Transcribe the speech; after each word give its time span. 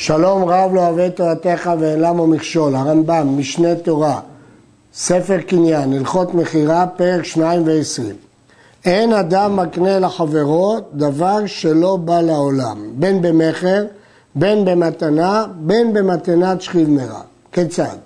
שלום 0.00 0.44
רב 0.44 0.74
לא 0.74 0.88
אוהב 0.88 1.08
תורתך 1.08 1.70
ואין 1.78 2.04
מכשול, 2.10 2.76
הרמב"ם, 2.76 3.38
משנה 3.38 3.74
תורה, 3.74 4.20
ספר 4.94 5.40
קניין, 5.40 5.92
הלכות 5.92 6.34
מכירה, 6.34 6.86
פרק 6.86 7.24
שניים 7.24 7.62
ועשרים. 7.66 8.16
אין 8.84 9.12
אדם 9.12 9.56
מקנה 9.56 9.98
לחברו 9.98 10.76
דבר 10.94 11.46
שלא 11.46 11.96
בא 11.96 12.20
לעולם, 12.20 12.78
בין 12.94 13.22
במכר, 13.22 13.84
בין 14.34 14.64
במתנה, 14.64 15.46
בין 15.56 15.92
במתנת 15.92 16.62
שכיב 16.62 16.90
מרע. 16.90 17.20
כיצד? 17.52 17.96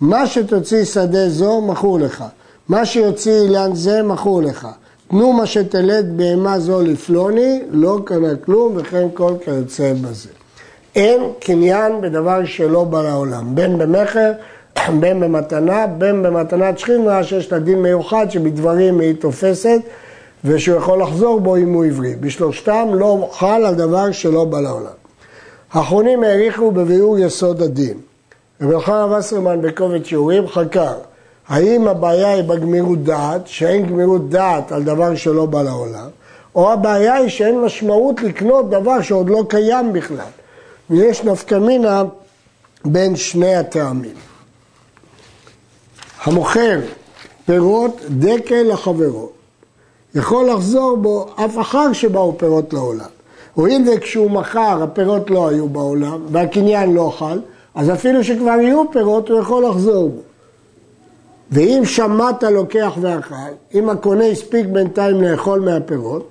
מה 0.00 0.26
שתוציא 0.26 0.84
שדה 0.84 1.28
זו, 1.28 1.60
מכור 1.60 1.98
לך. 1.98 2.24
מה 2.68 2.86
שיוציא 2.86 3.40
אילן 3.40 3.74
זה, 3.74 4.02
מכור 4.02 4.42
לך. 4.42 4.68
תנו 5.08 5.32
מה 5.32 5.46
שתלד 5.46 6.16
בהמה 6.16 6.58
זו 6.58 6.82
לפלוני, 6.82 7.62
לא 7.70 7.98
קנה 8.04 8.36
כלום, 8.44 8.72
וכן 8.76 9.06
כל 9.14 9.34
כיוצא 9.44 9.92
בזה. 9.92 10.43
אין 10.96 11.20
קניין 11.40 12.00
בדבר 12.00 12.44
שלא 12.44 12.84
בא 12.84 13.02
לעולם, 13.02 13.54
בין 13.54 13.78
במכר, 13.78 14.32
בין 15.00 15.20
במתנה, 15.20 15.86
בין 15.86 16.22
במתנת 16.22 16.78
שכינה, 16.78 17.24
שיש 17.24 17.52
לה 17.52 17.58
דין 17.58 17.82
מיוחד 17.82 18.30
שבדברים 18.30 19.00
היא 19.00 19.14
תופסת 19.14 19.80
ושהוא 20.44 20.76
יכול 20.76 21.02
לחזור 21.02 21.40
בו 21.40 21.56
אם 21.56 21.72
הוא 21.72 21.84
עברי. 21.84 22.14
בשלושתם 22.20 22.88
לא 22.92 23.28
חל 23.32 23.64
על 23.64 23.74
דבר 23.74 24.12
שלא 24.12 24.44
בא 24.44 24.60
לעולם. 24.60 24.94
האחרונים 25.72 26.22
העריכו 26.22 26.70
בביאור 26.70 27.18
יסוד 27.18 27.62
הדין. 27.62 27.98
רבי 28.60 28.72
יוחנן 28.72 29.12
וסרמן 29.12 29.62
בקובץ 29.62 30.04
שיעורים 30.04 30.48
חקר 30.48 30.94
האם 31.48 31.88
הבעיה 31.88 32.32
היא 32.32 32.42
בגמירות 32.42 33.04
דעת, 33.04 33.46
שאין 33.46 33.86
גמירות 33.86 34.28
דעת 34.28 34.72
על 34.72 34.82
דבר 34.82 35.14
שלא 35.14 35.46
בא 35.46 35.62
לעולם, 35.62 36.08
או 36.54 36.72
הבעיה 36.72 37.14
היא 37.14 37.28
שאין 37.28 37.60
משמעות 37.60 38.22
לקנות 38.22 38.70
דבר 38.70 39.02
שעוד 39.02 39.30
לא 39.30 39.44
קיים 39.48 39.92
בכלל. 39.92 40.43
ויש 40.90 41.24
נפקא 41.24 41.54
מינה 41.54 42.02
בין 42.84 43.16
שני 43.16 43.54
הטעמים. 43.54 44.14
המוכר 46.22 46.80
פירות 47.46 48.00
דקל 48.08 48.62
לחברו, 48.62 49.30
יכול 50.14 50.50
לחזור 50.50 50.96
בו 50.96 51.26
אף 51.36 51.58
אחר 51.58 51.92
שבאו 51.92 52.38
פירות 52.38 52.72
לעולם. 52.72 53.08
הואיל 53.54 53.82
וכשהוא 53.88 54.30
מכר 54.30 54.82
הפירות 54.82 55.30
לא 55.30 55.48
היו 55.48 55.68
בעולם 55.68 56.26
והקניין 56.30 56.92
לא 56.94 57.12
חל, 57.18 57.40
אז 57.74 57.90
אפילו 57.90 58.24
שכבר 58.24 58.60
יהיו 58.60 58.90
פירות 58.92 59.28
הוא 59.28 59.40
יכול 59.40 59.64
לחזור 59.64 60.08
בו. 60.08 60.20
ואם 61.50 61.82
שמעת 61.84 62.42
לוקח 62.42 62.92
ואכל, 63.00 63.34
אם 63.74 63.90
הקונה 63.90 64.24
הספיק 64.24 64.66
בינתיים 64.66 65.22
לאכול 65.22 65.60
מהפירות, 65.60 66.28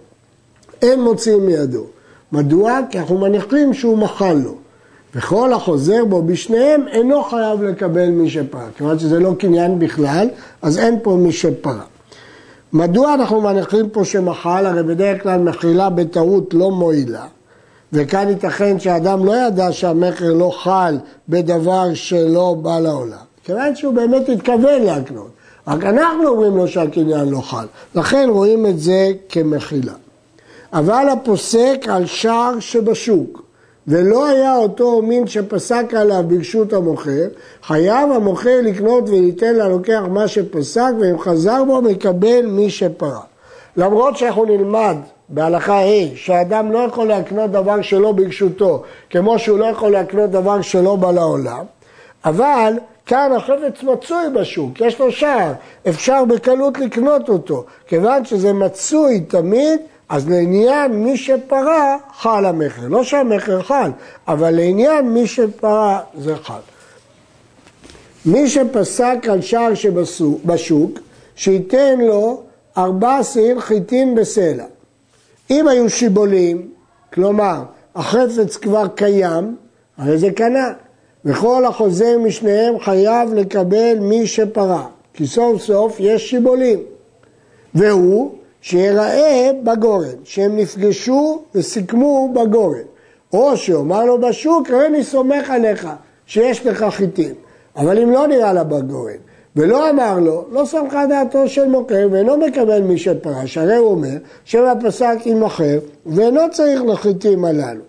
אין 0.81 1.01
מוציאים 1.01 1.45
מידו. 1.45 1.85
מדוע? 2.33 2.79
כי 2.89 2.99
אנחנו 2.99 3.17
מניחים 3.17 3.73
שהוא 3.73 3.97
מחל 3.97 4.33
לו. 4.33 4.55
וכל 5.15 5.53
החוזר 5.53 6.05
בו 6.05 6.21
בשניהם 6.21 6.87
אינו 6.87 7.23
חייב 7.23 7.63
לקבל 7.63 8.09
מי 8.09 8.29
שפרה. 8.29 8.67
כיוון 8.77 8.99
שזה 8.99 9.19
לא 9.19 9.33
קניין 9.39 9.79
בכלל, 9.79 10.27
אז 10.61 10.79
אין 10.79 10.99
פה 11.03 11.15
מי 11.15 11.31
שפרה. 11.31 11.83
מדוע 12.73 13.13
אנחנו 13.13 13.41
מניחים 13.41 13.89
פה 13.89 14.05
שמחל? 14.05 14.65
הרי 14.65 14.83
בדרך 14.83 15.23
כלל 15.23 15.39
מחילה 15.39 15.89
בטעות 15.89 16.53
לא 16.53 16.71
מועילה. 16.71 17.25
וכאן 17.93 18.29
ייתכן 18.29 18.79
שאדם 18.79 19.25
לא 19.25 19.35
ידע 19.47 19.71
שהמכר 19.71 20.33
לא 20.33 20.51
חל 20.63 20.97
בדבר 21.29 21.93
שלא 21.93 22.55
בא 22.61 22.79
לעולם. 22.79 23.17
כיוון 23.43 23.75
שהוא 23.75 23.93
באמת 23.93 24.29
התכוון 24.29 24.81
להקנות. 24.81 25.29
רק 25.67 25.83
אנחנו 25.83 26.27
אומרים 26.27 26.57
לו 26.57 26.67
שהקניין 26.67 27.29
לא 27.29 27.39
חל. 27.39 27.65
לכן 27.95 28.29
רואים 28.31 28.65
את 28.65 28.79
זה 28.79 29.11
כמחילה. 29.29 29.93
אבל 30.73 31.09
הפוסק 31.09 31.85
על 31.89 32.05
שער 32.05 32.59
שבשוק, 32.59 33.41
ולא 33.87 34.27
היה 34.27 34.55
אותו 34.55 35.01
מין 35.01 35.27
שפסק 35.27 35.93
עליו 35.97 36.23
ברשות 36.27 36.73
המוכר, 36.73 37.27
חייב 37.63 38.11
המוכר 38.11 38.59
לקנות 38.63 39.09
וליתן 39.09 39.55
ללוקח 39.55 40.01
מה 40.09 40.27
שפסק, 40.27 40.91
ואם 41.01 41.19
חזר 41.19 41.63
בו 41.63 41.81
מקבל 41.81 42.45
מי 42.45 42.69
שפרה. 42.69 43.19
למרות 43.77 44.17
שאנחנו 44.17 44.45
נלמד 44.45 44.95
בהלכה 45.29 45.79
ה' 45.79 46.15
שהאדם 46.15 46.71
לא 46.71 46.79
יכול 46.79 47.07
להקנות 47.07 47.51
דבר 47.51 47.81
שלא 47.81 48.11
ברשותו, 48.11 48.83
כמו 49.09 49.39
שהוא 49.39 49.59
לא 49.59 49.65
יכול 49.65 49.91
להקנות 49.91 50.31
דבר 50.31 50.61
שלא 50.61 50.95
בא 50.95 51.11
לעולם, 51.11 51.65
אבל 52.25 52.73
כאן 53.05 53.31
החפץ 53.37 53.83
מצוי 53.83 54.25
בשוק, 54.35 54.81
יש 54.81 54.99
לו 54.99 55.11
שער, 55.11 55.53
אפשר 55.89 56.25
בקלות 56.25 56.79
לקנות 56.79 57.29
אותו. 57.29 57.63
כיוון 57.87 58.25
שזה 58.25 58.53
מצוי 58.53 59.19
תמיד, 59.19 59.79
אז 60.09 60.29
לעניין 60.29 60.91
מי 60.91 61.17
שפרה 61.17 61.97
חל 62.17 62.45
המכר. 62.45 62.87
לא 62.87 63.03
שהמכר 63.03 63.61
חל, 63.61 63.91
אבל 64.27 64.51
לעניין 64.51 65.09
מי 65.09 65.27
שפרה 65.27 65.99
זה 66.17 66.35
חל. 66.35 66.59
מי 68.25 68.49
שפסק 68.49 69.17
על 69.29 69.41
שער 69.41 69.73
שבשוק, 69.73 70.99
שייתן 71.35 71.99
לו 71.99 72.41
ארבע 72.77 73.23
שעיר 73.23 73.59
חיטין 73.59 74.15
בסלע. 74.15 74.65
אם 75.49 75.67
היו 75.67 75.89
שיבולים, 75.89 76.69
כלומר 77.13 77.63
החפץ 77.95 78.57
כבר 78.57 78.87
קיים, 78.87 79.55
הרי 79.97 80.17
זה 80.17 80.31
קנה. 80.31 80.73
וכל 81.25 81.65
החוזר 81.65 82.17
משניהם 82.19 82.79
חייב 82.79 83.33
לקבל 83.33 83.99
מי 83.99 84.27
שפרה, 84.27 84.87
כי 85.13 85.27
סוף 85.27 85.61
סוף 85.61 85.95
יש 85.99 86.29
שיבולים. 86.29 86.79
והוא 87.75 88.35
שיראה 88.63 89.51
בגורן, 89.63 90.15
שהם 90.23 90.57
נפגשו 90.57 91.41
וסיכמו 91.55 92.33
בגורן. 92.33 92.87
או 93.33 93.57
שאומר 93.57 94.05
לו 94.05 94.21
בשוק, 94.21 94.69
הרי 94.69 94.85
אני 94.85 95.03
סומך 95.03 95.49
עליך 95.49 95.87
שיש 96.25 96.65
לך 96.65 96.85
חיטים. 96.89 97.33
אבל 97.75 97.99
אם 97.99 98.11
לא 98.11 98.27
נראה 98.27 98.53
לה 98.53 98.63
בגורן, 98.63 99.13
ולא 99.55 99.89
אמר 99.89 100.19
לו, 100.19 100.45
לא 100.51 100.65
סמכה 100.65 101.05
דעתו 101.05 101.47
של 101.47 101.67
מוכר 101.67 102.07
ואינו 102.11 102.37
מקבל 102.37 102.81
מי 102.81 102.97
שפרש, 102.97 103.57
הרי 103.57 103.75
הוא 103.75 103.91
אומר, 103.91 104.15
שבע 104.45 104.73
פסק 104.85 105.17
עם 105.25 105.39
מוכר 105.39 105.79
ואינו 106.05 106.41
צריך 106.51 106.81
לחיטים 106.81 107.45
הללו. 107.45 107.81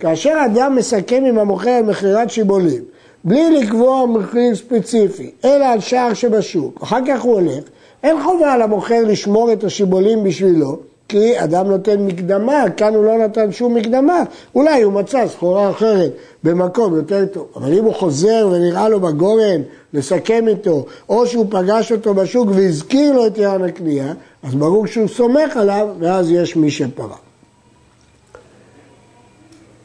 כאשר 0.00 0.34
אדם 0.46 0.76
מסכם 0.76 1.24
עם 1.26 1.38
המוכר 1.38 1.70
על 1.70 1.84
מכירת 1.84 2.30
שיבולים, 2.30 2.82
בלי 3.24 3.60
לקבוע 3.60 4.06
מחיר 4.06 4.54
ספציפי, 4.54 5.30
אלא 5.44 5.64
על 5.64 5.80
שער 5.80 6.14
שבשוק, 6.14 6.82
אחר 6.82 6.98
כך 7.06 7.20
הוא 7.20 7.34
הולך, 7.34 7.64
אין 8.02 8.22
חובה 8.22 8.52
על 8.52 8.62
המוכר 8.62 9.00
לשמור 9.06 9.52
את 9.52 9.64
השיבולים 9.64 10.24
בשבילו, 10.24 10.78
כי 11.08 11.44
אדם 11.44 11.66
נותן 11.66 12.06
מקדמה, 12.06 12.64
כאן 12.76 12.94
הוא 12.94 13.04
לא 13.04 13.18
נתן 13.18 13.52
שום 13.52 13.74
מקדמה, 13.74 14.22
אולי 14.54 14.82
הוא 14.82 14.92
מצא 14.92 15.28
סחורה 15.28 15.70
אחרת 15.70 16.12
במקום 16.44 16.96
יותר 16.96 17.26
טוב, 17.26 17.46
אבל 17.56 17.72
אם 17.72 17.84
הוא 17.84 17.94
חוזר 17.94 18.48
ונראה 18.52 18.88
לו 18.88 19.00
בגורן, 19.00 19.62
לסכם 19.94 20.48
איתו, 20.48 20.86
או 21.08 21.26
שהוא 21.26 21.46
פגש 21.50 21.92
אותו 21.92 22.14
בשוק 22.14 22.48
והזכיר 22.54 23.12
לו 23.12 23.26
את 23.26 23.38
יען 23.38 23.64
הקנייה, 23.64 24.12
אז 24.42 24.54
ברור 24.54 24.86
שהוא 24.86 25.08
סומך 25.08 25.56
עליו, 25.56 25.88
ואז 25.98 26.30
יש 26.30 26.56
מי 26.56 26.70
שפרה. 26.70 27.16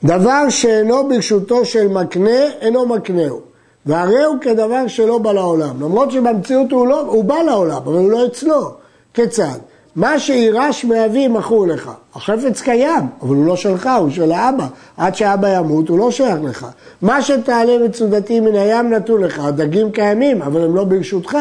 דבר 0.03 0.49
שאינו 0.49 1.09
ברשותו 1.09 1.65
של 1.65 1.87
מקנה, 1.87 2.43
אינו 2.61 2.85
מקנהו. 2.85 3.54
והרי 3.85 4.23
הוא 4.23 4.35
כדבר 4.41 4.87
שלא 4.87 5.17
בא 5.17 5.31
לעולם. 5.31 5.81
למרות 5.81 6.11
שבמציאות 6.11 6.71
הוא, 6.71 6.87
לא, 6.87 7.01
הוא 7.01 7.23
בא 7.23 7.35
לעולם, 7.35 7.75
אבל 7.75 7.93
הוא 7.93 8.11
לא 8.11 8.25
אצלו. 8.25 8.71
כיצד? 9.13 9.57
מה 9.95 10.19
שירש 10.19 10.85
מאבי 10.85 11.27
מכור 11.27 11.67
לך. 11.67 11.91
החפץ 12.15 12.61
קיים, 12.61 13.03
אבל 13.21 13.35
הוא 13.35 13.45
לא 13.45 13.55
שלך, 13.55 13.89
הוא 13.99 14.09
של 14.09 14.31
האבא. 14.31 14.67
עד 14.97 15.15
שאבא 15.15 15.57
ימות 15.57 15.89
הוא 15.89 15.99
לא 15.99 16.11
שייך 16.11 16.37
לך. 16.43 16.67
מה 17.01 17.21
שתעלה 17.21 17.77
מצודתי 17.87 18.39
מן 18.39 18.55
הים 18.55 18.89
נתון 18.89 19.21
לך. 19.21 19.39
הדגים 19.39 19.91
קיימים, 19.91 20.41
אבל 20.41 20.63
הם 20.63 20.75
לא 20.75 20.83
ברשותך. 20.83 21.37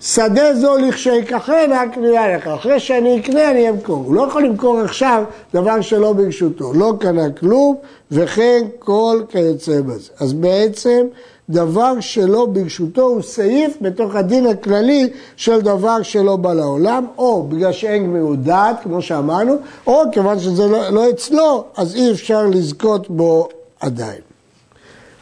שדה 0.00 0.54
זו 0.54 0.76
לכשיקחנה 0.76 1.82
קנויה 1.94 2.36
לך, 2.36 2.46
אחרי 2.46 2.80
שאני 2.80 3.20
אקנה 3.20 3.50
אני 3.50 3.70
אמכור. 3.70 4.04
הוא 4.06 4.14
לא 4.14 4.26
יכול 4.28 4.44
למכור 4.44 4.80
עכשיו 4.80 5.24
דבר 5.54 5.80
שלא 5.80 6.12
ברשותו, 6.12 6.72
לא 6.74 6.92
קנה 7.00 7.30
כלום, 7.30 7.76
וכן 8.10 8.64
כל 8.78 9.22
כיוצא 9.28 9.80
בזה. 9.80 10.10
אז 10.20 10.32
בעצם 10.32 11.06
דבר 11.50 12.00
שלא 12.00 12.46
ברשותו 12.46 13.02
הוא 13.02 13.22
סעיף 13.22 13.76
בתוך 13.80 14.14
הדין 14.14 14.46
הכללי 14.46 15.10
של 15.36 15.60
דבר 15.60 16.02
שלא 16.02 16.36
בא 16.36 16.52
לעולם, 16.52 17.06
או 17.18 17.42
בגלל 17.42 17.72
שאין 17.72 18.04
גמירות 18.04 18.42
דעת, 18.42 18.76
כמו 18.82 19.02
שאמרנו, 19.02 19.56
או 19.86 20.02
כיוון 20.12 20.38
שזה 20.38 20.66
לא, 20.66 20.88
לא 20.88 21.10
אצלו, 21.10 21.64
אז 21.76 21.94
אי 21.94 22.10
אפשר 22.10 22.46
לזכות 22.46 23.10
בו 23.10 23.48
עדיין. 23.80 24.20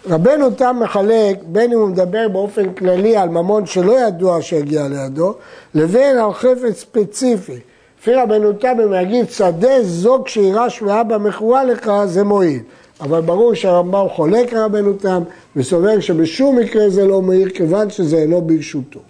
רבנו 0.06 0.50
תם 0.50 0.76
מחלק 0.80 1.38
בין 1.46 1.72
אם 1.72 1.78
הוא 1.78 1.88
מדבר 1.88 2.28
באופן 2.28 2.72
כללי 2.72 3.16
על 3.16 3.28
ממון 3.28 3.66
שלא 3.66 4.00
ידוע 4.00 4.42
שהגיע 4.42 4.88
לידו, 4.88 5.34
לבין 5.74 6.18
על 6.18 6.32
חפץ 6.32 6.80
ספציפי. 6.80 7.58
לפי 8.00 8.14
רבנו 8.14 8.52
תם 8.52 8.76
אם 8.84 8.94
יגיד 9.02 9.30
שדה 9.30 9.82
זו 9.82 10.22
כשירש 10.24 10.82
מאבא 10.82 11.18
מכורה 11.18 11.64
לך 11.64 11.90
זה 12.04 12.24
מועיל. 12.24 12.60
אבל 13.04 13.20
ברור 13.20 13.54
שהרמב"ם 13.54 14.06
חולק 14.08 14.52
על 14.52 14.58
רבנו 14.58 14.92
תם 14.92 15.22
וסובר 15.56 16.00
שבשום 16.00 16.58
מקרה 16.58 16.88
זה 16.90 17.06
לא 17.06 17.22
מועיל 17.22 17.48
כיוון 17.50 17.90
שזה 17.90 18.16
אינו 18.16 18.42
ברשותו. 18.42 19.00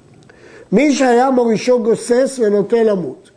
מי 0.73 0.93
שהיה 0.95 1.31
מורישו 1.31 1.83
גוסס 1.83 2.41
ונוטה 2.43 2.83
למות 2.83 3.31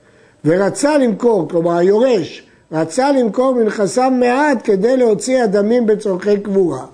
ורצה 0.46 0.98
למכור, 0.98 1.48
כלומר 1.50 1.78
היורש, 1.78 2.44
רצה 2.72 3.12
למכור 3.12 3.56
מנכסיו 3.56 4.12
מעט 4.20 4.58
כדי 4.64 4.98
להוציא 4.98 5.44
אדמים 5.44 5.86
בצורכי 5.86 6.40
קבורה. 6.40 6.86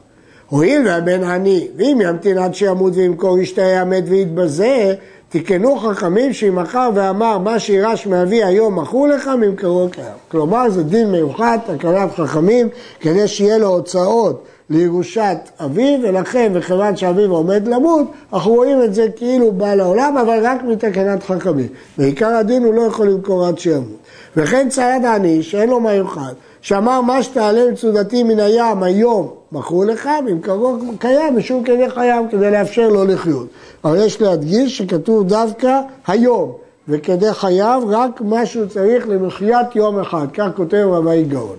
הואיל 0.50 0.88
והבן 0.88 1.24
עני, 1.24 1.68
ואם 1.78 2.00
ימתין 2.02 2.38
עד 2.38 2.56
שימות 2.56 2.94
וימכור 2.96 3.40
ישתהה 3.40 3.82
המת 3.82 4.04
ויתבזה, 4.08 4.96
תיקנו 5.34 5.76
חכמים 5.76 6.34
שאם 6.34 6.56
מכר 6.56 6.90
ואמר 6.94 7.38
מה 7.38 7.60
שירש 7.60 8.08
מאבי 8.08 8.44
היום 8.44 8.80
מכרו 8.80 9.08
לך 9.08 9.28
ממכרו 9.28 9.88
קיים. 9.92 10.08
כלומר 10.32 10.70
זה 10.70 10.84
דין 10.84 11.12
מיוחד, 11.12 11.58
תקנת 11.66 12.12
חכמים, 12.16 12.70
כדי 13.00 13.28
שיהיה 13.28 13.58
לו 13.58 13.68
הוצאות 13.68 14.44
לירושת 14.70 15.38
אביו, 15.60 16.00
ולכן, 16.04 16.52
וכיוון 16.56 16.96
שאביו 16.96 17.32
עומד 17.32 17.68
למות, 17.68 18.08
אנחנו 18.34 18.54
רואים 18.54 18.84
את 18.84 18.94
זה 18.94 19.08
כאילו 19.16 19.52
בא 19.52 19.74
לעולם, 19.74 20.18
אבל 20.18 20.40
רק 20.44 20.64
מתקנת 20.64 21.24
חכמים. 21.24 21.68
בעיקר 21.98 22.36
הדין 22.36 22.64
הוא 22.64 22.74
לא 22.74 22.82
יכול 22.82 23.10
למכור 23.10 23.46
עד 23.46 23.60
שימות. 23.60 23.98
וכן 24.38 24.70
צייד 24.70 25.06
עני, 25.06 25.44
שאין 25.44 25.70
לו 25.70 25.82
יאכל, 25.98 26.20
שאמר 26.62 27.02
מה 27.02 27.24
שתעלה 27.24 27.72
מצודתי 27.72 28.24
מן 28.24 28.40
הים 28.40 28.84
היום 28.84 29.30
מכרו 29.54 29.84
לך, 29.84 30.10
במקומו 30.26 30.78
קיים 31.00 31.38
משום 31.38 31.64
כדי 31.64 31.90
חייו, 31.90 32.24
כדי 32.32 32.52
לאפשר 32.52 32.90
לו 32.90 33.06
לחיות. 33.06 33.48
אבל 33.84 34.06
יש 34.06 34.22
להדגיש 34.22 34.78
שכתוב 34.78 35.28
דווקא 35.28 35.80
היום, 36.08 36.52
וכדי 36.88 37.34
חייו 37.34 37.84
רק 37.88 38.22
מה 38.22 38.46
שהוא 38.46 38.66
צריך 38.66 39.08
למחיית 39.08 39.76
יום 39.76 40.00
אחד, 40.00 40.28
כך 40.34 40.48
כותב 40.56 40.88
רבי 40.92 41.24
גאון. 41.24 41.58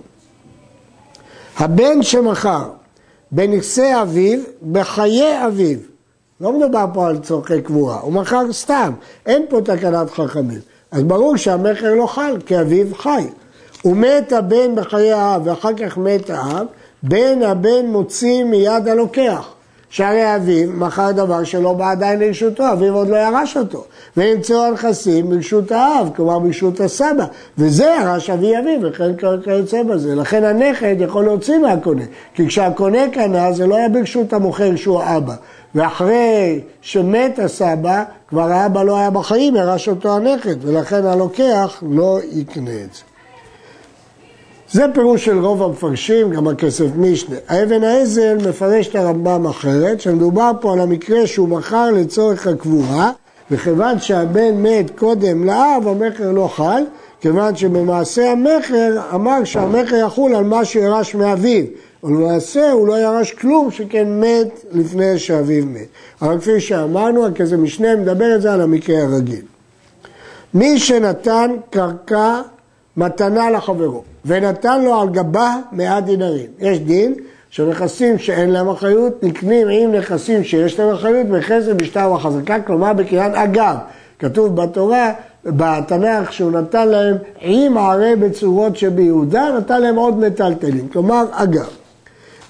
הבן 1.57 2.03
שמכר 2.03 2.69
בנכסי 3.31 4.01
אביו, 4.01 4.39
בחיי 4.71 5.47
אביו, 5.47 5.77
לא 6.41 6.51
מדובר 6.51 6.85
פה 6.93 7.07
על 7.07 7.17
צורכי 7.17 7.61
קבורה, 7.61 7.99
הוא 7.99 8.13
מכר 8.13 8.53
סתם, 8.53 8.93
אין 9.25 9.45
פה 9.49 9.61
תקנת 9.61 10.09
חכמים. 10.09 10.59
אז 10.91 11.03
ברור 11.03 11.37
שהמכר 11.37 11.93
לא 11.93 12.07
חל, 12.07 12.37
כי 12.45 12.61
אביו 12.61 12.95
חי. 12.95 13.27
ומת 13.85 14.33
הבן 14.33 14.75
בחיי 14.75 15.13
האב 15.13 15.47
ואחר 15.47 15.73
כך 15.73 15.97
מת 15.97 16.29
האב, 16.29 16.65
בן 17.07 17.43
הבן 17.43 17.85
מוציא 17.85 18.43
מיד 18.43 18.87
הלוקח. 18.87 19.55
שהרי 19.89 20.35
אביו 20.35 20.69
מכר 20.73 21.11
דבר 21.11 21.43
שלא 21.43 21.73
בא 21.73 21.91
עדיין 21.91 22.19
לרשותו, 22.19 22.71
אביו 22.71 22.95
עוד 22.95 23.07
לא 23.07 23.15
ירש 23.15 23.57
אותו. 23.57 23.83
ונמצאו 24.17 24.65
הנכסים 24.65 25.29
ברשות 25.29 25.71
האב, 25.71 26.09
כלומר 26.15 26.39
ברשות 26.39 26.79
הסבא. 26.79 27.25
וזה 27.57 27.95
ירש 28.01 28.29
אבי 28.29 28.57
אביו, 28.57 28.79
וכן 28.81 29.11
כיוצא 29.43 29.83
בזה. 29.83 30.15
לכן 30.15 30.43
הנכד 30.43 30.95
יכול 30.99 31.23
להוציא 31.23 31.57
מהקונה. 31.57 32.03
כי 32.33 32.47
כשהקונה 32.47 33.09
קנה 33.11 33.51
זה 33.51 33.67
לא 33.67 33.75
היה 33.75 33.89
ברשות 33.89 34.33
המוכר 34.33 34.75
שהוא 34.75 35.01
האבא. 35.01 35.35
ואחרי 35.75 36.61
שמת 36.81 37.39
הסבא, 37.39 38.03
כבר 38.27 38.51
האבא 38.51 38.83
לא 38.83 38.97
היה 38.97 39.09
בחיים, 39.09 39.55
ירש 39.55 39.89
אותו 39.89 40.15
הנכד, 40.15 40.55
ולכן 40.61 41.05
הלוקח 41.05 41.83
לא 41.89 42.19
יקנה 42.31 42.71
את 42.71 42.93
זה. 42.93 43.14
זה 44.71 44.85
פירוש 44.93 45.25
של 45.25 45.39
רוב 45.39 45.63
המפרשים, 45.63 46.29
גם 46.29 46.47
הכסף 46.47 46.85
משנה. 46.97 47.35
האבן 47.47 47.83
העזל 47.83 48.37
מפרש 48.49 48.87
את 48.87 48.95
הרמב"ם 48.95 49.47
אחרת, 49.47 50.01
שמדובר 50.01 50.51
פה 50.61 50.73
על 50.73 50.79
המקרה 50.79 51.27
שהוא 51.27 51.49
מכר 51.49 51.91
לצורך 51.91 52.47
הקבורה, 52.47 53.11
וכיוון 53.51 53.99
שהבן 53.99 54.53
מת 54.55 54.91
קודם 54.97 55.43
לאב, 55.43 55.87
המכר 55.87 56.31
לא 56.31 56.47
חל, 56.55 56.83
כיוון 57.21 57.55
שבמעשה 57.55 58.31
המכר 58.31 59.01
אמר 59.13 59.43
שהמכר 59.43 59.95
יחול 59.95 60.35
על 60.35 60.43
מה 60.43 60.65
שירש 60.65 61.15
מאביו, 61.15 61.65
ולמעשה 62.03 62.71
הוא 62.71 62.87
לא 62.87 62.99
ירש 62.99 63.31
כלום 63.31 63.71
שכן 63.71 64.19
מת 64.19 64.65
לפני 64.71 65.19
שאביו 65.19 65.65
מת. 65.65 65.87
אבל 66.21 66.39
כפי 66.39 66.59
שאמרנו, 66.59 67.25
הכסף 67.25 67.55
משנה 67.55 67.95
מדבר 67.95 68.35
את 68.35 68.41
זה 68.41 68.53
על 68.53 68.61
המקרה 68.61 69.03
הרגיל. 69.03 69.41
מי 70.53 70.79
שנתן 70.79 71.51
קרקע 71.69 72.41
מתנה 72.97 73.51
לחברו, 73.51 74.03
ונתן 74.25 74.83
לו 74.83 75.01
על 75.01 75.09
גבה 75.09 75.55
מאה 75.71 76.01
דינרים. 76.01 76.47
יש 76.59 76.79
דין 76.79 77.13
שנכסים 77.49 78.17
שאין 78.17 78.49
להם 78.49 78.69
אחריות 78.69 79.23
נקנים 79.23 79.67
עם 79.67 79.91
נכסים 79.91 80.43
שיש 80.43 80.79
להם 80.79 80.89
אחריות 80.89 81.27
בחסר 81.27 81.73
בשטר 81.73 82.11
וחזקה, 82.11 82.59
כלומר 82.59 82.93
בקריאת 82.93 83.31
אגב. 83.33 83.75
כתוב 84.19 84.55
בתורה, 84.55 85.11
בתנ"ך, 85.45 86.33
שהוא 86.33 86.51
נתן 86.51 86.87
להם 86.87 87.15
עם 87.41 87.77
ערי 87.77 88.15
בצורות 88.15 88.77
שביהודה, 88.77 89.49
נתן 89.57 89.81
להם 89.81 89.95
עוד 89.95 90.17
מטלטלים, 90.19 90.87
כלומר 90.87 91.25
אגב. 91.31 91.69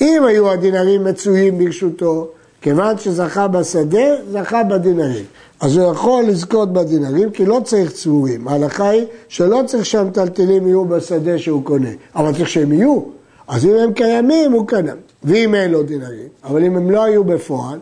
אם 0.02 0.24
היו 0.28 0.52
הדינרים 0.52 1.04
מצויים 1.04 1.58
ברשותו, 1.58 2.28
כיוון 2.62 2.98
שזכה 2.98 3.48
בשדה, 3.48 4.08
זכה 4.32 4.64
בדינרים. 4.64 5.26
אז 5.62 5.78
הוא 5.78 5.92
יכול 5.92 6.24
לזכות 6.24 6.74
בדינרים, 6.74 7.32
כי 7.32 7.46
לא 7.46 7.62
צריך 7.64 7.92
צבורים. 7.92 8.48
ההלכה 8.48 8.90
היא 8.90 9.06
שלא 9.28 9.62
צריך 9.66 9.86
שהמטלטלים 9.86 10.68
יהיו 10.68 10.86
בשדה 10.86 11.38
שהוא 11.38 11.64
קונה, 11.64 11.90
אבל 12.16 12.34
צריך 12.34 12.50
שהם 12.50 12.72
יהיו. 12.72 13.00
אז 13.48 13.66
אם 13.66 13.76
הם 13.84 13.94
קיימים, 13.94 14.52
הוא 14.52 14.68
קנה. 14.68 14.92
ואם 15.24 15.56
אין 15.56 15.72
לו 15.72 15.84
דינרים, 15.84 16.28
אבל 16.44 16.64
אם 16.64 16.76
הם 16.76 16.92
לא 16.92 17.04
היו 17.04 17.24
בפועל, 17.24 17.80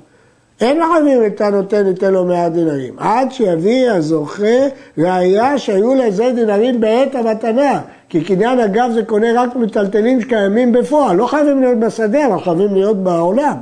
אין 0.62 0.80
לחייבים 0.80 1.26
את 1.26 1.42
הנותן, 1.42 1.84
ניתן 1.84 2.14
לו 2.14 2.26
מאה 2.26 2.50
דינרים. 2.50 2.94
עד 2.98 3.32
שיביא 3.32 3.92
הזוכה 3.92 4.68
ראיה 4.98 5.58
שהיו 5.58 5.96
לזה 5.96 6.32
דינרים 6.36 6.82
בעת 6.82 7.16
המתנה. 7.16 7.82
כי 8.10 8.24
קניין 8.24 8.60
אגב 8.60 8.92
זה 8.94 9.04
קונה 9.04 9.28
רק 9.36 9.56
מטלטלים 9.56 10.22
שקיימים 10.22 10.72
בפועל. 10.72 11.16
לא 11.16 11.28
חייבים 11.28 11.62
להיות 11.62 11.80
בשדה, 11.80 12.28
אבל 12.28 12.40
חייבים 12.40 12.74
להיות 12.74 13.04
בעולם. 13.04 13.54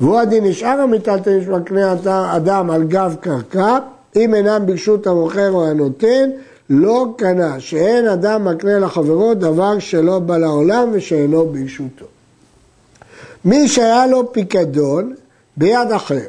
והוא 0.00 0.20
הדין 0.20 0.44
נשאר 0.44 0.80
המיטלטלין 0.80 1.44
שמקנה 1.44 1.94
אדם 2.36 2.70
על 2.70 2.82
גב 2.82 3.16
קרקע, 3.20 3.78
אם 4.16 4.34
אינם 4.34 4.66
ברשות 4.66 5.06
המוכר 5.06 5.50
או 5.50 5.66
הנותן, 5.66 6.30
לא 6.70 7.06
קנה, 7.16 7.60
שאין 7.60 8.08
אדם 8.08 8.44
מקנה 8.44 8.78
לחברו 8.78 9.34
דבר 9.34 9.78
שלא 9.78 10.18
בא 10.18 10.36
לעולם 10.36 10.88
ושאינו 10.92 11.46
ברשותו. 11.46 12.04
מי 13.44 13.68
שהיה 13.68 14.06
לו 14.06 14.32
פיקדון 14.32 15.14
ביד 15.56 15.92
אחר, 15.96 16.28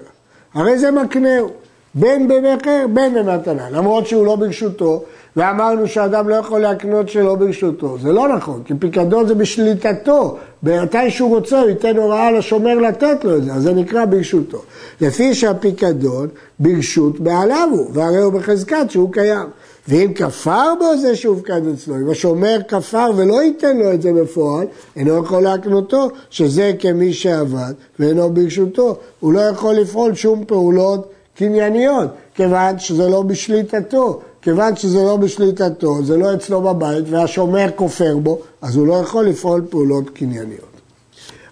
הרי 0.53 0.79
זה 0.79 0.91
מקנהו, 0.91 1.49
בין 1.95 2.27
במכר 2.27 2.85
בין 2.93 3.13
במתנה, 3.13 3.69
למרות 3.69 4.07
שהוא 4.07 4.25
לא 4.25 4.35
ברשותו, 4.35 5.03
ואמרנו 5.35 5.87
שאדם 5.87 6.29
לא 6.29 6.35
יכול 6.35 6.59
להקנות 6.61 7.09
שלא 7.09 7.35
ברשותו. 7.35 7.97
זה 8.01 8.11
לא 8.11 8.27
נכון, 8.27 8.63
כי 8.65 8.73
פיקדון 8.79 9.27
זה 9.27 9.35
בשליטתו. 9.35 10.37
מתי 10.63 11.11
שהוא 11.11 11.35
רוצה, 11.35 11.61
הוא 11.61 11.69
ייתן 11.69 11.97
הוראה 11.97 12.31
לשומר 12.31 12.75
לתת 12.75 13.23
לו 13.23 13.37
את 13.37 13.43
זה, 13.43 13.53
אז 13.53 13.63
זה 13.63 13.73
נקרא 13.73 14.05
ברשותו. 14.05 14.61
לפי 15.01 15.35
שהפיקדון 15.35 16.27
ברשות 16.59 17.19
בעליו 17.19 17.69
הוא, 17.71 17.89
והרי 17.93 18.17
הוא 18.17 18.33
בחזקת 18.33 18.85
שהוא 18.89 19.13
קיים. 19.13 19.47
ואם 19.87 20.13
כפר 20.13 20.73
בו 20.79 20.97
זה 20.97 21.15
שהופקד 21.15 21.61
אצלו, 21.73 21.95
אם 21.95 22.09
השומר 22.09 22.57
כפר 22.67 23.11
ולא 23.15 23.43
ייתן 23.43 23.77
לו 23.77 23.93
את 23.93 24.01
זה 24.01 24.13
בפועל, 24.13 24.67
אינו 24.95 25.23
יכול 25.23 25.43
להקנותו, 25.43 26.09
שזה 26.29 26.71
כמי 26.79 27.13
שעבד 27.13 27.73
ואינו 27.99 28.29
ברשותו. 28.29 28.97
הוא 29.19 29.33
לא 29.33 29.39
יכול 29.39 29.75
לפעול 29.75 30.15
שום 30.15 30.43
פעולות 30.47 31.11
קנייניות, 31.37 32.09
כיוון 32.35 32.79
שזה 32.79 33.09
לא 33.09 33.21
בשליטתו. 33.21 34.21
כיוון 34.41 34.75
שזה 34.75 35.03
לא 35.03 35.17
בשליטתו, 35.17 36.03
זה 36.03 36.17
לא 36.17 36.33
אצלו 36.33 36.61
בבית 36.61 37.05
והשומר 37.09 37.65
כופר 37.75 38.17
בו, 38.17 38.39
אז 38.61 38.75
הוא 38.75 38.87
לא 38.87 38.93
יכול 38.93 39.25
לפעול 39.25 39.61
פעולות 39.69 40.09
קנייניות. 40.09 40.71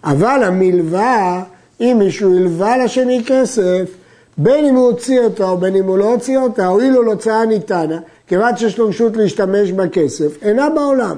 אבל 0.04 0.44
המלווה, 0.44 1.44
אם 1.82 1.96
מישהו 2.00 2.36
הלווה 2.36 2.78
לשני 2.78 3.24
כסף, 3.26 3.90
בין 4.38 4.66
אם 4.66 4.76
הוא 4.76 4.86
הוציא 4.86 5.20
אותה 5.20 5.50
או 5.50 5.58
בין 5.58 5.76
אם 5.76 5.84
הוא 5.84 5.98
לא 5.98 6.14
הוציא 6.14 6.38
אותה, 6.38 6.68
הואיל 6.68 6.94
לו 6.94 7.04
להוצאה 7.04 7.46
ניתנה, 7.46 8.00
כיוון 8.28 8.58
שיש 8.58 8.78
לו 8.78 8.88
רשות 8.88 9.18
להשתמש 9.18 9.72
בכסף, 9.72 10.44
אינה 10.44 10.70
בעולם. 10.70 11.18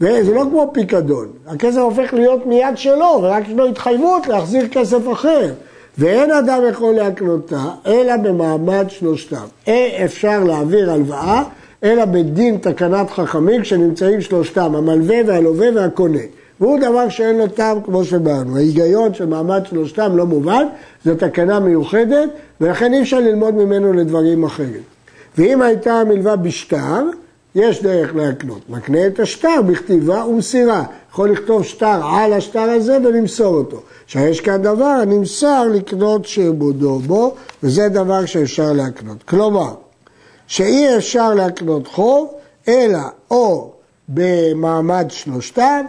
וזה 0.00 0.34
לא 0.34 0.44
כמו 0.50 0.70
פיקדון, 0.74 1.28
הכסף 1.46 1.78
הופך 1.78 2.14
להיות 2.14 2.46
מיד 2.46 2.76
שלו, 2.76 3.18
ורק 3.22 3.48
יש 3.48 3.54
לו 3.54 3.66
התחייבות 3.66 4.26
להחזיר 4.26 4.68
כסף 4.68 5.12
אחר. 5.12 5.52
ואין 5.98 6.30
אדם 6.30 6.62
יכול 6.70 6.94
להקנותה, 6.94 7.64
אלא 7.86 8.16
במעמד 8.16 8.86
שלושתם. 8.88 9.44
אי 9.66 10.04
אפשר 10.04 10.44
להעביר 10.44 10.92
הלוואה, 10.92 11.42
אלא 11.84 12.04
בדין 12.04 12.58
תקנת 12.58 13.10
חכמים 13.10 13.62
כשנמצאים 13.62 14.20
שלושתם, 14.20 14.74
המלווה 14.74 15.16
והלווה 15.26 15.66
והקונה. 15.74 16.18
והוא 16.60 16.78
דבר 16.78 17.08
שאין 17.08 17.38
לו 17.38 17.48
טעם 17.48 17.80
כמו 17.80 18.04
שבאנו. 18.04 18.56
ההיגיון 18.56 19.14
של 19.14 19.26
מעמד 19.26 19.62
שלושתם 19.70 20.16
לא 20.16 20.26
מובן, 20.26 20.66
זו 21.04 21.14
תקנה 21.14 21.60
מיוחדת, 21.60 22.28
ולכן 22.60 22.94
אי 22.94 23.02
אפשר 23.02 23.20
ללמוד 23.20 23.54
ממנו 23.54 23.92
לדברים 23.92 24.44
אחרים. 24.44 24.82
ואם 25.38 25.62
הייתה 25.62 25.92
המלווה 25.92 26.36
בשטר, 26.36 27.02
יש 27.56 27.82
דרך 27.82 28.14
להקנות. 28.14 28.70
מקנה 28.70 29.06
את 29.06 29.20
השטר 29.20 29.62
בכתיבה 29.66 30.24
ומסירה. 30.24 30.84
יכול 31.10 31.30
לכתוב 31.30 31.64
שטר 31.64 32.00
על 32.04 32.32
השטר 32.32 32.60
הזה 32.60 32.98
ולמסור 33.04 33.54
אותו. 33.54 33.82
שיש 34.06 34.40
כאן 34.40 34.62
דבר 34.62 34.84
הנמסר 34.84 35.64
לקנות 35.74 36.24
שעבודו 36.24 36.98
בו, 36.98 37.34
וזה 37.62 37.88
דבר 37.88 38.26
שאפשר 38.26 38.72
להקנות. 38.72 39.22
כלומר, 39.22 39.74
שאי 40.46 40.96
אפשר 40.96 41.34
להקנות 41.34 41.86
חוב, 41.86 42.34
אלא 42.68 42.98
או 43.30 43.72
במעמד 44.08 45.06
שלושתם, 45.08 45.86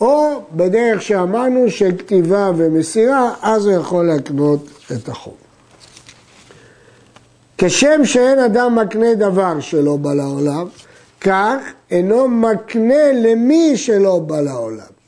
או 0.00 0.42
בדרך 0.52 1.02
שאמרנו 1.02 1.70
של 1.70 1.90
כתיבה 1.98 2.50
ומסירה, 2.56 3.34
אז 3.42 3.66
הוא 3.66 3.74
יכול 3.74 4.06
להקנות 4.06 4.68
את 4.92 5.08
החוב. 5.08 5.34
כשם 7.58 8.04
שאין 8.04 8.38
אדם 8.38 8.78
מקנה 8.78 9.14
דבר 9.14 9.60
שלא 9.60 9.96
בא 9.96 10.14
לעולם, 10.14 10.66
כך 11.20 11.56
אינו 11.90 12.28
מקנה 12.28 13.12
למי 13.12 13.76
שלא 13.76 14.18
בא 14.18 14.40
לעולם. 14.40 14.98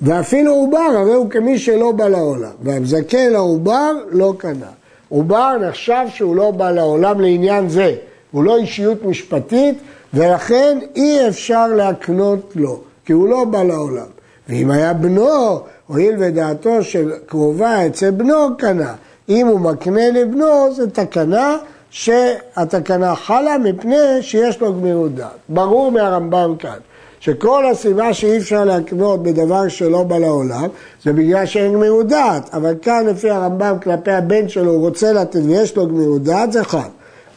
ואפילו 0.00 0.52
עובר, 0.52 0.78
הרי 0.78 1.14
הוא 1.14 1.30
כמי 1.30 1.58
שלא 1.58 1.92
בא 1.92 2.08
לעולם. 2.08 2.50
והמזכה 2.62 3.28
לעובר 3.28 3.92
לא 4.10 4.34
קנה. 4.38 4.70
עובר 5.08 5.56
נחשב 5.68 6.04
שהוא 6.14 6.36
לא 6.36 6.50
בא 6.50 6.70
לעולם 6.70 7.20
לעניין 7.20 7.68
זה. 7.68 7.94
הוא 8.30 8.44
לא 8.44 8.58
אישיות 8.58 9.04
משפטית, 9.04 9.78
ולכן 10.14 10.78
אי 10.96 11.28
אפשר 11.28 11.66
להקנות 11.66 12.52
לו, 12.54 12.80
כי 13.04 13.12
הוא 13.12 13.28
לא 13.28 13.44
בא 13.44 13.62
לעולם. 13.62 14.06
ואם 14.48 14.70
היה 14.70 14.92
בנו, 14.92 15.60
הואיל 15.86 16.14
ודעתו 16.18 16.82
של 16.82 17.12
קרובה 17.26 17.86
אצל 17.86 18.10
בנו, 18.10 18.56
קנה. 18.58 18.94
אם 19.28 19.46
הוא 19.46 19.60
מקנה 19.60 20.10
לבנו, 20.10 20.74
זו 20.74 20.86
תקנה 20.86 21.56
שהתקנה 21.90 23.14
חלה 23.14 23.58
מפני 23.58 23.96
שיש 24.20 24.60
לו 24.60 24.72
גמירות 24.72 25.14
דעת. 25.14 25.30
ברור 25.48 25.92
מהרמב"ם 25.92 26.54
כאן, 26.58 26.78
שכל 27.20 27.66
הסיבה 27.66 28.14
שאי 28.14 28.38
אפשר 28.38 28.64
להקנות 28.64 29.22
בדבר 29.22 29.68
שלא 29.68 30.02
בא 30.02 30.18
לעולם, 30.18 30.68
זה 31.04 31.12
בגלל 31.12 31.46
שאין 31.46 31.72
גמירות 31.72 32.06
דעת. 32.06 32.54
אבל 32.54 32.74
כאן 32.82 33.06
לפי 33.06 33.30
הרמב"ם 33.30 33.76
כלפי 33.82 34.10
הבן 34.10 34.48
שלו, 34.48 34.70
הוא 34.72 34.80
רוצה 34.80 35.12
לתת 35.12 35.40
ויש 35.44 35.76
לו 35.76 35.86
גמירות 35.86 36.22
דעת, 36.22 36.52
זה 36.52 36.64
חל. 36.64 36.78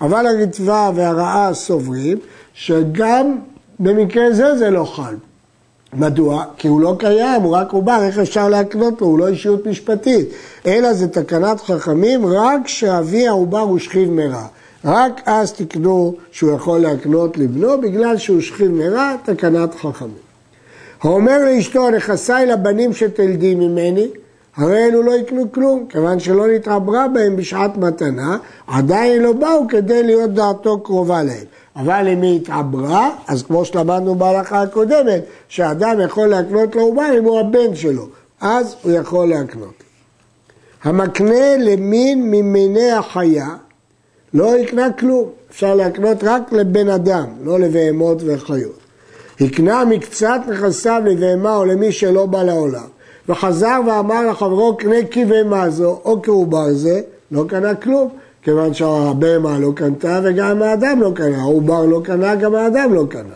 אבל 0.01 0.27
הרצפה 0.27 0.89
והרעה 0.95 1.53
סוברים 1.53 2.17
שגם 2.53 3.35
במקרה 3.79 4.31
זה 4.31 4.57
זה 4.57 4.69
לא 4.69 4.83
חל. 4.83 5.15
מדוע? 5.93 6.43
כי 6.57 6.67
הוא 6.67 6.81
לא 6.81 6.95
קיים, 6.99 7.41
הוא 7.41 7.55
רק 7.55 7.71
עובר, 7.71 7.99
איך 8.03 8.19
אפשר 8.19 8.49
להקנות 8.49 9.01
לו? 9.01 9.07
הוא 9.07 9.19
לא 9.19 9.27
אישיות 9.27 9.67
משפטית. 9.67 10.29
אלא 10.65 10.93
זה 10.93 11.07
תקנת 11.07 11.61
חכמים 11.61 12.25
רק 12.25 12.67
שאבי 12.67 13.27
העובר 13.27 13.59
הוא 13.59 13.79
שכיב 13.79 14.11
מרע. 14.11 14.45
רק 14.85 15.21
אז 15.25 15.53
תקנו 15.53 16.15
שהוא 16.31 16.51
יכול 16.51 16.79
להקנות 16.79 17.37
לבנו, 17.37 17.81
בגלל 17.81 18.17
שהוא 18.17 18.41
שכיב 18.41 18.71
מרע, 18.71 19.15
תקנת 19.23 19.75
חכמים. 19.75 20.31
האומר 21.01 21.37
לאשתו, 21.45 21.89
נכסיי 21.89 22.45
לבנים 22.45 22.93
שתלדי 22.93 23.55
ממני, 23.55 24.07
הרי 24.55 24.85
אלו 24.85 25.03
לא 25.03 25.11
יקנו 25.11 25.51
כלום, 25.51 25.85
כיוון 25.89 26.19
שלא 26.19 26.47
נתעברה 26.47 27.07
בהם 27.07 27.35
בשעת 27.35 27.77
מתנה, 27.77 28.37
עדיין 28.67 29.21
לא 29.21 29.33
באו 29.33 29.67
כדי 29.69 30.03
להיות 30.03 30.33
דעתו 30.33 30.79
קרובה 30.79 31.23
להם. 31.23 31.45
אבל 31.75 32.07
אם 32.07 32.21
היא 32.21 32.41
התעברה, 32.41 33.09
אז 33.27 33.43
כמו 33.43 33.65
שלמדנו 33.65 34.15
בהלכה 34.15 34.61
הקודמת, 34.61 35.21
שאדם 35.47 35.99
יכול 36.05 36.27
להקנות 36.27 36.75
לעובר 36.75 37.17
אם 37.17 37.23
הוא 37.23 37.39
הבן 37.39 37.75
שלו, 37.75 38.07
אז 38.41 38.75
הוא 38.81 38.91
יכול 38.91 39.29
להקנות. 39.29 39.83
המקנה 40.83 41.57
למין 41.57 42.31
ממיני 42.31 42.91
החיה 42.91 43.47
לא 44.33 44.57
יקנה 44.57 44.93
כלום, 44.93 45.29
אפשר 45.51 45.75
להקנות 45.75 46.23
רק 46.23 46.51
לבן 46.51 46.89
אדם, 46.89 47.25
לא 47.43 47.59
לבהמות 47.59 48.21
וחיות. 48.25 48.79
הקנה 49.41 49.85
מקצת 49.85 50.41
נכסיו 50.47 51.01
לבהמה 51.05 51.55
או 51.55 51.65
למי 51.65 51.91
שלא 51.91 52.25
בא 52.25 52.43
לעולם, 52.43 52.87
וחזר 53.31 53.79
ואמר 53.87 54.27
לחברו 54.27 54.77
קנה 54.77 54.95
כבהמה 55.11 55.69
זו 55.69 55.99
או 56.05 56.21
כעובר 56.21 56.73
זה, 56.73 57.01
לא 57.31 57.45
קנה 57.47 57.75
כלום. 57.75 58.09
כיוון 58.43 58.73
שהבהמה 58.73 59.59
לא 59.59 59.71
קנתה 59.75 60.19
וגם 60.23 60.61
האדם 60.61 61.01
לא 61.01 61.11
קנה, 61.15 61.41
העובר 61.41 61.85
לא 61.85 62.01
קנה, 62.03 62.35
גם 62.35 62.55
האדם 62.55 62.93
לא 62.93 63.03
קנה. 63.09 63.33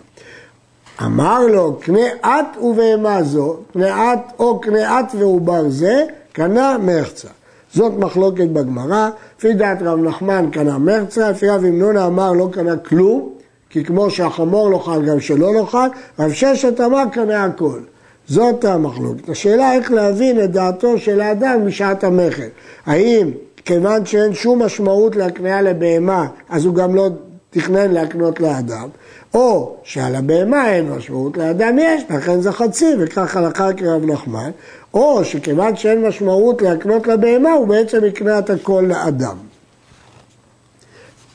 אמר 1.05 1.47
לו, 1.47 1.77
קנה 1.81 2.07
את 2.25 2.57
ובהמה 2.61 3.23
זו, 3.23 3.57
קנה 3.73 4.13
את 4.13 4.19
או 4.39 4.59
קנה 4.59 4.99
את 4.99 5.05
ועובר 5.19 5.69
זה, 5.69 6.03
קנה 6.33 6.77
מרצה. 6.77 7.27
זאת 7.73 7.93
מחלוקת 7.97 8.47
בגמרא, 8.47 9.09
לפי 9.37 9.53
דעת 9.53 9.81
רב 9.81 9.99
נחמן 9.99 10.49
קנה 10.51 10.77
מרצה, 10.77 11.29
לפי 11.29 11.49
רב 11.49 11.65
אמנונה 11.65 12.07
אמר 12.07 12.31
לא 12.31 12.49
קנה 12.51 12.77
כלום, 12.77 13.29
כי 13.69 13.83
כמו 13.83 14.09
שהחמור 14.09 14.69
לא 14.69 14.77
חל 14.77 15.05
גם 15.05 15.19
שלא 15.19 15.53
לא 15.53 15.65
חל, 15.65 15.87
רב 16.19 16.31
ששת 16.31 16.81
אמר 16.81 17.03
קנה 17.11 17.43
הכל. 17.43 17.79
זאת 18.27 18.65
המחלוקת. 18.65 19.29
השאלה 19.29 19.74
איך 19.74 19.91
להבין 19.91 20.44
את 20.44 20.51
דעתו 20.51 21.00
של 21.00 21.22
האדם 21.22 21.65
בשעת 21.65 22.03
המכר. 22.03 22.48
האם 22.86 23.32
כיוון 23.65 24.05
שאין 24.05 24.34
שום 24.34 24.63
משמעות 24.63 25.15
להקניה 25.15 25.62
לבהמה, 25.62 26.27
אז 26.50 26.65
הוא 26.65 26.75
גם 26.75 26.96
לא 26.96 27.10
תכנן 27.50 27.91
להקנות 27.91 28.39
לאדם, 28.39 28.89
או 29.34 29.75
שעל 29.84 30.15
הבהמה 30.15 30.72
אין 30.72 30.89
משמעות, 30.89 31.38
לאדם 31.38 31.79
יש, 31.79 32.03
לכן 32.10 32.41
זה 32.41 32.51
חצי, 32.51 32.94
וכך 33.00 33.38
הלכה 33.38 33.74
כרב 33.74 34.05
נחמן, 34.05 34.51
או 34.94 35.25
שכיוון 35.25 35.75
שאין 35.75 36.08
משמעות 36.08 36.62
להקנות 36.62 37.08
לבהמה, 37.08 37.51
הוא 37.51 37.67
בעצם 37.67 38.05
יקנה 38.05 38.39
את 38.39 38.50
הכל 38.50 38.86
לאדם. 38.88 39.38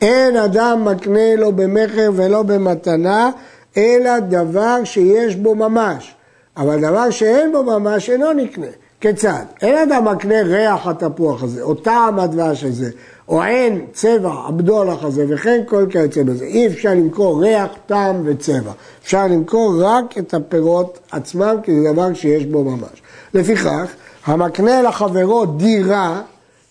אין 0.00 0.36
אדם 0.36 0.84
מקנה 0.84 1.36
לו 1.36 1.52
במכר 1.52 2.10
ולא 2.14 2.42
במתנה, 2.42 3.30
אלא 3.76 4.18
דבר 4.18 4.84
שיש 4.84 5.36
בו 5.36 5.54
ממש. 5.54 6.14
אבל 6.56 6.80
דבר 6.80 7.10
שאין 7.10 7.52
בו 7.52 7.62
ממש 7.62 8.10
אינו 8.10 8.32
נקנה. 8.32 8.66
כיצד? 9.00 9.44
אין 9.62 9.90
אדם 9.90 10.04
מקנה 10.04 10.42
ריח 10.42 10.86
התפוח 10.86 11.42
הזה, 11.42 11.62
או 11.62 11.74
טעם 11.74 12.18
הדבש 12.18 12.64
הזה, 12.64 12.90
או 13.28 13.44
אין 13.44 13.86
צבע 13.92 14.32
הבדולח 14.32 15.04
הזה, 15.04 15.24
וכן 15.28 15.60
כל 15.66 15.86
כיוצא 15.90 16.22
בזה. 16.22 16.44
אי 16.44 16.66
אפשר 16.66 16.90
למכור 16.90 17.42
ריח, 17.42 17.70
טעם 17.86 18.22
וצבע. 18.24 18.72
אפשר 19.02 19.26
למכור 19.26 19.74
רק 19.82 20.18
את 20.18 20.34
הפירות 20.34 20.98
עצמם, 21.10 21.56
כי 21.62 21.80
זה 21.80 21.92
דבר 21.92 22.14
שיש 22.14 22.46
בו 22.46 22.64
ממש. 22.64 23.02
לפיכך, 23.34 23.86
המקנה 24.26 24.82
לחברו 24.82 25.46
דירה, 25.46 26.22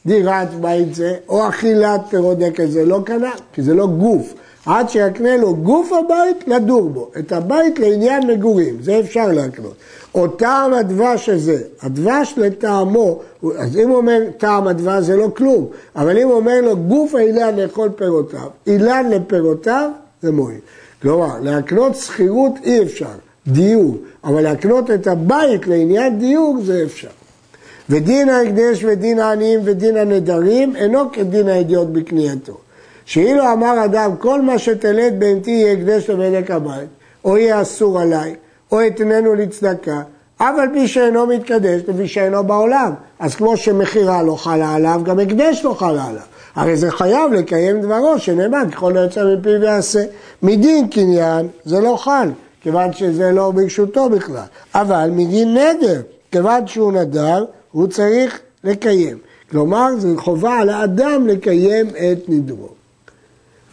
דירת 0.05 0.53
בית 0.53 0.95
זה, 0.95 1.15
או 1.29 1.49
אכילת 1.49 2.01
פירות 2.09 2.39
דקל 2.39 2.67
זה, 2.67 2.85
לא 2.85 3.01
קנה, 3.05 3.31
כי 3.53 3.61
זה 3.61 3.73
לא 3.73 3.87
גוף. 3.87 4.33
עד 4.65 4.89
שיקנה 4.89 5.37
לו 5.37 5.55
גוף 5.55 5.91
הבית 5.93 6.47
לדור 6.47 6.89
בו, 6.89 7.11
את 7.19 7.31
הבית 7.31 7.79
לעניין 7.79 8.27
מגורים, 8.27 8.77
זה 8.81 8.99
אפשר 8.99 9.27
להקנות. 9.27 9.73
או 10.15 10.27
טעם 10.27 10.73
הדבש 10.73 11.29
הזה, 11.29 11.61
הדבש 11.81 12.33
לטעמו, 12.37 13.19
אז 13.57 13.77
אם 13.77 13.89
הוא 13.89 13.97
אומר 13.97 14.19
טעם 14.37 14.67
הדבש 14.67 15.03
זה 15.03 15.15
לא 15.15 15.29
כלום, 15.37 15.67
אבל 15.95 16.17
אם 16.17 16.27
הוא 16.27 16.35
אומר 16.35 16.61
לו 16.61 16.77
גוף 16.77 17.15
האילן 17.15 17.55
לאכול 17.55 17.89
פירותיו, 17.95 18.47
אילן 18.67 19.09
לפירותיו, 19.09 19.89
זה 20.21 20.31
מועיל. 20.31 20.59
כלומר, 21.01 21.39
להקנות 21.41 21.95
שכירות 21.95 22.53
אי 22.63 22.83
אפשר, 22.83 23.05
דיור, 23.47 23.97
אבל 24.23 24.41
להקנות 24.41 24.91
את 24.91 25.07
הבית 25.07 25.67
לעניין 25.67 26.19
דיור 26.19 26.57
זה 26.63 26.83
אפשר. 26.83 27.09
ודין 27.89 28.29
ההקדש 28.29 28.83
ודין 28.83 29.19
העניים 29.19 29.59
ודין 29.63 29.97
הנדרים 29.97 30.75
אינו 30.75 31.11
כדין 31.11 31.47
הידיעות 31.47 31.93
בקנייתו. 31.93 32.57
שאילו 33.09 33.53
אמר 33.53 33.85
אדם, 33.85 34.15
כל 34.19 34.41
מה 34.41 34.59
שתלד 34.59 35.19
בהמתי 35.19 35.51
יהיה 35.51 35.73
הקדש 35.73 36.09
לבדק 36.09 36.51
הבית, 36.51 36.89
או 37.25 37.37
יהיה 37.37 37.61
אסור 37.61 37.99
עליי, 37.99 38.35
או 38.71 38.87
אתננו 38.87 39.35
לצדקה, 39.35 40.01
אף 40.37 40.55
על 40.59 40.69
פי 40.73 40.87
שאינו 40.87 41.27
מתקדש, 41.27 41.81
לפי 41.87 42.07
שאינו 42.07 42.43
בעולם. 42.43 42.93
אז 43.19 43.35
כמו 43.35 43.57
שמכירה 43.57 44.23
לא 44.23 44.35
חלה 44.35 44.75
עליו, 44.75 45.01
גם 45.03 45.19
הקדש 45.19 45.61
לא 45.63 45.73
חלה 45.73 46.05
עליו. 46.05 46.21
הרי 46.55 46.75
זה 46.75 46.91
חייב 46.91 47.33
לקיים 47.33 47.81
דברו, 47.81 48.19
שנאמר, 48.19 48.71
ככל 48.71 48.97
היוצא 48.97 49.35
מפיו 49.39 49.63
יעשה. 49.63 50.03
מדין 50.43 50.87
קניין 50.87 51.47
זה 51.65 51.79
לא 51.79 51.95
חל, 51.97 52.29
כיוון 52.61 52.93
שזה 52.93 53.31
לא 53.31 53.51
ברשותו 53.51 54.09
בכלל. 54.09 54.45
אבל 54.75 55.09
מדין 55.13 55.57
נדר, 55.57 56.01
כיוון 56.31 56.67
שהוא 56.67 56.91
נדר, 56.91 57.45
הוא 57.71 57.87
צריך 57.87 58.39
לקיים. 58.63 59.17
כלומר, 59.51 59.87
זו 59.97 60.07
חובה 60.17 60.57
על 60.57 60.69
האדם 60.69 61.27
לקיים 61.27 61.87
את 61.87 62.29
נדרו. 62.29 62.78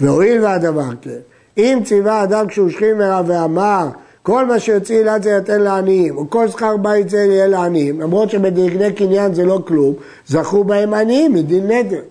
והואיל 0.01 0.45
והדבר 0.45 0.91
כן, 1.01 1.11
אם 1.59 1.79
ציווה 1.85 2.23
אדם 2.23 2.47
כשהוא 2.47 2.71
שכיב 2.71 2.97
מרע 2.97 3.23
ואמר 3.27 3.89
כל 4.23 4.47
מה 4.47 4.59
שיוציא 4.61 4.99
אילת 4.99 5.23
זה 5.23 5.31
יתן 5.31 5.61
לעניים, 5.61 6.17
או 6.17 6.31
כל 6.31 6.49
שכר 6.49 6.77
בית 6.77 7.09
זה 7.09 7.17
יהיה 7.19 7.47
לעניים, 7.47 8.01
למרות 8.01 8.31
שבדגני 8.31 8.93
קניין 8.93 9.35
זה 9.35 9.45
לא 9.45 9.61
כלום, 9.67 9.95
זכו 10.27 10.65
בהם 10.65 10.95
עניים 10.95 11.35
מדין 11.35 11.67
נדר. 11.71 12.03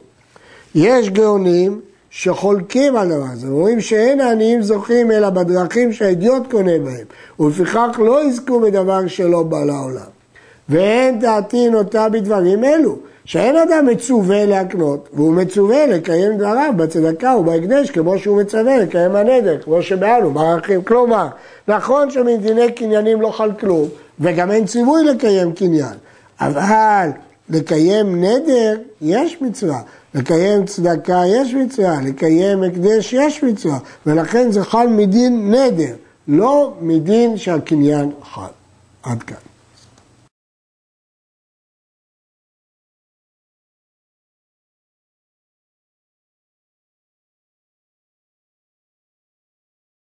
יש 0.75 1.09
גאונים 1.09 1.81
שחולקים 2.09 2.95
על 2.95 3.09
דבר 3.09 3.25
הזה, 3.33 3.47
אומרים 3.47 3.81
שאין 3.81 4.21
העניים 4.21 4.61
זוכים 4.61 5.11
אלא 5.11 5.29
בדרכים 5.29 5.93
שהאידיוט 5.93 6.51
קונה 6.51 6.79
בהם, 6.79 7.05
ולפיכך 7.39 7.99
לא 7.99 8.23
יזכו 8.23 8.59
בדבר 8.59 9.07
שלא 9.07 9.43
בא 9.43 9.63
לעולם. 9.63 10.09
ואין 10.69 11.19
דעתי 11.19 11.69
נוטה 11.69 12.09
בדברים 12.09 12.63
אלו, 12.63 12.97
שאין 13.25 13.55
אדם 13.57 13.85
מצווה 13.85 14.45
להקנות, 14.45 15.09
והוא 15.13 15.33
מצווה 15.33 15.87
לקיים 15.87 16.37
דבריו 16.37 16.73
בצדקה 16.77 17.35
ובהקדש, 17.39 17.91
כמו 17.91 18.19
שהוא 18.19 18.41
מצווה 18.41 18.77
לקיים 18.77 19.15
הנדר, 19.15 19.61
כמו 19.61 19.81
שבאנו, 19.81 20.31
בערכים. 20.31 20.83
כלומר, 20.83 21.27
נכון 21.67 22.11
שמדיני 22.11 22.71
קניינים 22.71 23.21
לא 23.21 23.31
חל 23.31 23.51
כלום, 23.59 23.87
וגם 24.19 24.51
אין 24.51 24.65
ציווי 24.65 25.03
לקיים 25.03 25.53
קניין, 25.53 25.93
אבל 26.41 27.09
לקיים 27.49 28.23
נדר 28.23 28.77
יש 29.01 29.41
מצווה, 29.41 29.79
לקיים 30.13 30.65
צדקה 30.65 31.21
יש 31.27 31.53
מצווה, 31.53 31.97
לקיים 32.03 32.63
הקדש 32.63 33.13
יש 33.13 33.43
מצווה, 33.43 33.77
ולכן 34.05 34.51
זה 34.51 34.63
חל 34.63 34.87
מדין 34.87 35.51
נדר, 35.55 35.95
לא 36.27 36.73
מדין 36.81 37.37
שהקניין 37.37 38.11
חל. 38.33 38.41
עד 39.03 39.23
כאן. 39.23 39.54